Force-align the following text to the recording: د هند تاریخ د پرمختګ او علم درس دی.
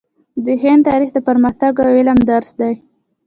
د 0.45 0.47
هند 0.63 0.81
تاریخ 0.89 1.09
د 1.13 1.17
پرمختګ 1.27 1.73
او 1.83 1.89
علم 1.99 2.17
درس 2.29 2.49
دی. 2.59 2.73